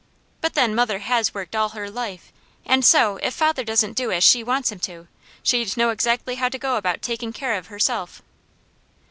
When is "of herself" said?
7.53-8.23